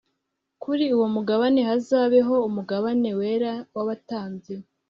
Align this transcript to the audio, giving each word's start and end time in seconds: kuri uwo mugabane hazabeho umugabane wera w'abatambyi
kuri 0.63 0.85
uwo 0.95 1.07
mugabane 1.15 1.59
hazabeho 1.69 2.35
umugabane 2.47 3.09
wera 3.19 3.53
w'abatambyi 3.75 4.55